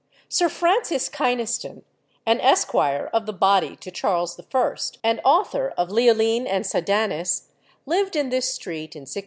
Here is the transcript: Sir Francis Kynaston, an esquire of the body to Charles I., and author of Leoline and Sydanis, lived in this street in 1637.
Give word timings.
Sir 0.27 0.49
Francis 0.49 1.09
Kynaston, 1.09 1.83
an 2.25 2.41
esquire 2.41 3.11
of 3.13 3.27
the 3.27 3.33
body 3.33 3.75
to 3.75 3.91
Charles 3.91 4.35
I., 4.39 4.75
and 5.03 5.21
author 5.23 5.75
of 5.77 5.91
Leoline 5.91 6.47
and 6.47 6.65
Sydanis, 6.65 7.49
lived 7.85 8.15
in 8.15 8.29
this 8.29 8.51
street 8.51 8.95
in 8.95 9.01
1637. 9.01 9.19